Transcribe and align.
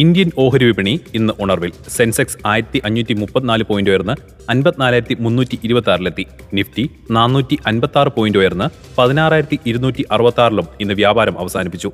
Indian 0.00 0.30
ഓഹരി 0.42 0.64
വിപണി 0.68 0.92
ഇന്ന് 1.18 1.32
ഉണർവിൽ. 1.42 1.70
സെൻസെക്സ് 1.96 2.38
ആയിരത്തി 2.50 2.78
അഞ്ഞൂറ്റി 2.86 3.14
മുപ്പത്തിനാല് 3.20 3.64
പോയിന്റ് 3.68 3.90
ഉയർന്ന് 3.92 4.14
അൻപത്തിനാലായിരത്തി 4.52 5.14
മുന്നൂറ്റി 5.24 5.56
ഇരുപത്തി 5.66 5.90
ആറിലെത്തി 5.92 6.24
നിഫ്റ്റി 6.58 6.84
നാനൂറ്റി 7.16 7.56
അൻപത്തി 7.70 7.98
ആറ് 8.00 8.10
പോയിന്റ് 8.16 8.38
ഉയർന്ന് 8.40 8.66
പതിനാറായിരത്തി 8.98 9.58
ഇരുന്നൂറ്റി 9.70 10.04
അറുപത്തി 10.16 10.42
ആറിലും 10.46 10.68
ഇന്ന് 10.84 10.96
വ്യാപാരം 11.00 11.38
അവസാനിപ്പിച്ചു. 11.44 11.92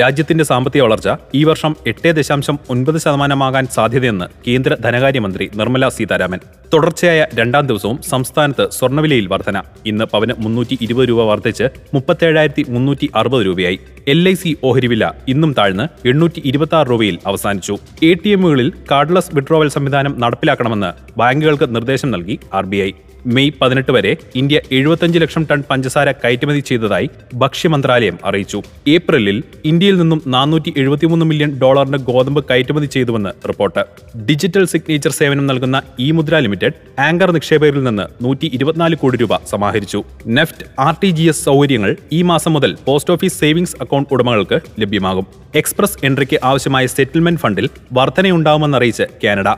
രാജ്യത്തിന്റെ 0.00 0.44
സാമ്പത്തിക 0.44 0.82
വളർച്ച 0.82 1.08
ഈ 1.38 1.40
വർഷം 1.48 1.72
എട്ട് 1.90 2.10
ദശാംശം 2.18 2.56
ഒൻപത് 2.72 2.96
ശതമാനമാകാൻ 3.04 3.64
സാധ്യതയെന്ന് 3.74 4.26
കേന്ദ്ര 4.46 4.72
ധനകാര്യമന്ത്രി 4.84 5.44
നിർമ്മല 5.58 5.88
സീതാരാമൻ. 5.96 6.40
തുടർച്ചയായ 6.72 7.20
രണ്ടാം 7.38 7.64
ദിവസവും 7.66 7.98
സംസ്ഥാനത്ത് 8.02 8.64
സ്വർണവിലയിൽ 8.76 9.26
വർധന. 9.32 9.56
ഇന്ന് 9.86 10.04
പവന് 10.12 10.34
മുന്നൂറ്റി 10.44 10.78
ഇരുപത് 10.86 11.08
രൂപ 11.08 11.22
വർദ്ധിച്ച് 11.30 11.66
മുപ്പത്തേഴായിരത്തി 11.94 12.64
മുന്നൂറ്റി 12.74 13.08
അറുപത് 13.20 13.44
രൂപയായി. 13.46 13.78
എൽ 14.14 14.28
ഐ 14.28 14.34
സി 14.42 14.50
ഓഹരി 14.68 14.88
വില 14.92 15.04
ഇന്നും 15.28 15.52
താഴ്ന്ന് 15.58 15.86
എണ്ണൂറ്റി 16.08 16.42
ഇരുപത്തി 16.50 16.76
ആറ് 16.80 16.90
രൂപയിൽ 16.92 17.18
അവസാനിച്ചു. 17.26 17.76
എ 18.02 18.12
ടി 18.24 18.32
എമ്മുകളിൽ 18.36 18.70
കാർഡ്ലെസ് 18.90 19.32
വിഡ്രോവൽ 19.36 19.68
സംവിധാനം 19.68 20.14
നടപ്പിലാക്കണമെന്ന് 20.24 20.92
ബാങ്കുകൾക്ക് 21.18 21.68
നിർദ്ദേശം 21.76 22.10
നൽകി 22.10 22.38
ആർ 22.54 22.66
ബി 22.72 22.80
ഐ. 22.88 22.90
മെയ് 23.26 23.50
പതിനെട്ട് 23.60 23.92
വരെ 23.92 24.16
ഇന്ത്യ 24.36 24.60
എഴുപത്തഞ്ച് 24.72 25.18
ലക്ഷം 25.18 25.46
ടൺ 25.50 25.62
പഞ്ചസാര 25.70 26.10
കയറ്റുമതി 26.12 26.60
ചെയ്തതായി 26.60 27.10
ഭക്ഷ്യമന്ത്രാലയം 27.34 28.18
അറിയിച്ചു. 28.24 28.62
ഏപ്രിലിൽ 28.88 29.42
ഇന്ത്യയിൽ 29.64 29.98
നിന്നും 29.98 30.22
നാനൂറ്റി 30.26 30.74
എഴുപത്തിമൂന്ന് 30.76 31.26
മില്യൺ 31.26 31.58
ഡോളറിന് 31.58 31.98
ഗോതമ്പ് 31.98 32.44
കയറ്റുമതി 32.44 32.86
ചെയ്തുവെന്ന് 32.86 33.48
റിപ്പോർട്ട്. 33.48 33.84
ഡിജിറ്റൽ 34.18 34.64
സിഗ്നേച്ചർ 34.64 35.10
സേവനം 35.10 35.46
നൽകുന്ന 35.46 35.82
ഇ 35.98 36.10
മുദ്ര 36.10 36.38
ലിമിറ്റഡ് 36.38 37.00
ആങ്കർ 37.00 37.30
നിക്ഷേപകരിൽ 37.30 37.84
നിന്ന് 37.84 38.24
നൂറ്റി 38.24 38.50
ഇരുപത്തിനാല് 38.54 38.96
കോടി 38.96 39.16
രൂപ 39.16 39.36
സമാഹരിച്ചു. 39.36 40.04
NEFT 40.26 40.66
R 40.78 40.96
T 41.02 41.10
G 41.10 41.22
S 41.22 41.44
സൗകര്യങ്ങൾ 41.44 41.96
ഈ 42.12 42.22
മാസം 42.22 42.52
മുതൽ 42.52 42.76
പോസ്റ്റ് 42.86 43.12
ഓഫീസ് 43.12 43.40
സേവിംഗ്സ് 43.40 43.76
അക്കൗണ്ട് 43.80 44.08
ഉടമകൾക്ക് 44.12 44.60
ലഭ്യമാകും. 44.80 45.26
എക്സ്പ്രസ് 45.54 45.98
എൻട്രിക്ക് 46.04 46.40
ആവശ്യമായ 46.44 46.86
സെറ്റിൽമെന്റ് 46.86 47.40
ഫണ്ടിൽ 47.40 47.68
വർധനയുണ്ടാവുമെന്നറിയിച്ച് 47.92 49.02
കാനഡ. 49.24 49.48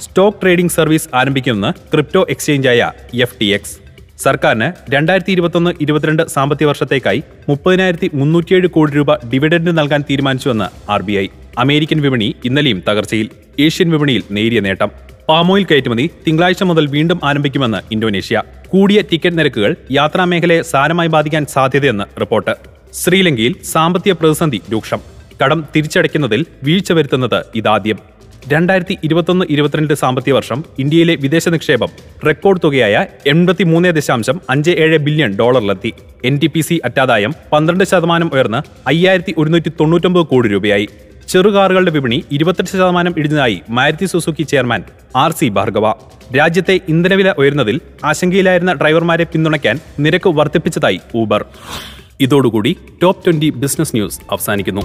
സ്റ്റോക്ക് 0.00 0.42
ട്രേഡിംഗ് 0.42 0.70
സർവീസ് 0.70 1.08
ആരംഭിക്കുമെന്ന് 1.14 1.90
ക്രിപ്റ്റോ 1.92 2.26
എക്സ്ചേഞ്ചായ 2.30 2.92
എഫ് 3.14 3.36
ടി 3.40 3.46
എക്സ്. 3.46 3.78
സർക്കാരിന് 4.22 4.72
രണ്ടായിരത്തി 4.90 5.32
ഇരുപത്തൊന്ന് 5.32 5.70
ഇരുപത്തിരണ്ട് 5.80 6.22
സാമ്പത്തിക 6.26 6.66
വർഷത്തേക്കായി 6.66 7.22
മുപ്പതിനായിരത്തി 7.48 8.10
മുന്നൂറ്റിയേഴ് 8.14 8.66
കോടി 8.66 8.92
രൂപ 8.92 9.14
ഡിവിഡൻഡ് 9.14 9.78
നൽകാൻ 9.78 10.04
തീരുമാനിച്ചുവെന്ന് 10.10 10.90
ആർ 10.90 11.02
ബി 11.02 11.12
ഐ. 11.12 11.26
അമേരിക്കൻ 11.58 12.00
വിപണി 12.00 12.34
ഇന്നലെയും 12.44 12.82
തകർച്ചയിൽ. 12.88 13.30
ഏഷ്യൻ 13.60 13.90
വിപണിയിൽ 13.90 14.22
നേരിയ 14.30 14.60
നേട്ടം. 14.60 14.90
പാമോയിൽ 15.28 15.66
കയറ്റുമതി 15.70 16.10
തിങ്കളാഴ്ച 16.26 16.62
മുതൽ 16.62 16.86
വീണ്ടും 16.86 17.20
ആരംഭിക്കുമെന്ന് 17.24 17.78
ഇന്തോനേഷ്യ. 17.92 18.42
കൂടിയ 18.68 19.02
ടിക്കറ്റ് 19.12 19.38
നിരക്കുകൾ 19.38 19.76
യാത്രാമേഖലയെ 19.90 20.62
സാരമായി 20.62 21.08
ബാധിക്കാൻ 21.08 21.46
സാധ്യതയെന്ന് 21.46 22.04
റിപ്പോർട്ട്. 22.20 22.54
ശ്രീലങ്കയിൽ 22.94 23.54
സാമ്പത്തിക 23.64 24.12
പ്രതിസന്ധി 24.12 24.60
രൂക്ഷം. 24.72 24.98
കടം 25.44 25.64
തിരിച്ചടയ്ക്കുന്നതിൽ 25.76 26.44
വീഴ്ച 26.62 26.92
വരുത്തുന്നത് 26.92 27.44
ഇതാദ്യം. 27.54 28.13
രണ്ടായിരത്തി 28.52 28.94
ഇരുപത്തൊന്ന് 29.06 29.44
ഇരുപത്തിരണ്ട് 29.54 29.94
സാമ്പത്തിക 30.00 30.32
വർഷം 30.36 30.58
ഇന്ത്യയിലെ 30.82 31.14
വിദേശ 31.22 31.48
നിക്ഷേപം 31.54 31.90
റെക്കോർഡ് 32.26 32.62
തുകയായ 32.64 32.96
എൺപത്തി 33.32 33.64
മൂന്ന് 33.70 33.92
ദശാംശം 33.98 34.36
അഞ്ച് 34.52 34.72
ഏഴ് 34.84 34.98
ബില്യൺ 35.06 35.32
ഡോളറിലെത്തി. 35.40 35.92
എൻ 36.28 36.34
ടി 36.42 36.48
പി 36.54 36.62
സി 36.68 36.76
അറ്റാദായം 36.88 37.32
പന്ത്രണ്ട് 37.52 37.84
ശതമാനം 37.92 38.28
ഉയർന്ന് 38.34 38.60
അയ്യായിരത്തി 38.92 39.34
ഒരുന്നൂറ്റി 39.38 39.72
തൊണ്ണൂറ്റൊമ്പത് 39.80 40.26
കോടി 40.32 40.50
രൂപയായി. 40.54 40.86
ചെറുകാറുകളുടെ 41.32 41.92
വിപണി 41.96 42.18
ഇരുപത്തെട്ട് 42.36 42.70
ശതമാനം 42.72 43.14
ഇടിഞ്ഞതായി 43.20 43.58
Maruti 43.78 44.06
Suzuki 44.12 44.46
chairman 44.52 44.82
R 45.24 45.32
C 45.38 45.48
Bhargava. 45.58 45.86
രാജ്യത്തെ 46.38 46.76
ഇന്ധനവില 46.94 47.30
ഉയർന്നതിൽ 47.40 47.76
ആശങ്കയിലായിരുന്ന 48.10 48.74
ഡ്രൈവർമാരെ 48.82 49.26
പിന്തുണയ്ക്കാൻ 49.32 49.78
നിരക്ക് 50.06 50.30
വർദ്ധിപ്പിച്ചതായി 50.40 51.00
ഊബർ. 51.22 51.44
ഇതോടുകൂടി 52.26 52.74
ടോപ്പ് 53.02 53.24
ട്വന്റി 53.26 53.50
ബിസിനസ് 53.62 53.96
ന്യൂസ് 53.96 54.20
അവസാനിക്കുന്നു. 54.34 54.84